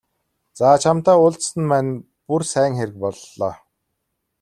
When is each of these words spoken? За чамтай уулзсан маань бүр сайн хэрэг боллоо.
За 0.59 0.69
чамтай 0.83 1.17
уулзсан 1.19 1.61
маань 1.71 1.91
бүр 2.27 2.41
сайн 2.51 2.71
хэрэг 2.77 2.97
боллоо. 3.03 3.53